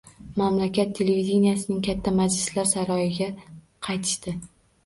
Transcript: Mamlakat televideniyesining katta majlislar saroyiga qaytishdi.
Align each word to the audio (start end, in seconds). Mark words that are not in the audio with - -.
Mamlakat 0.41 0.95
televideniyesining 0.99 1.83
katta 1.89 2.13
majlislar 2.21 2.69
saroyiga 2.73 3.29
qaytishdi. 3.91 4.39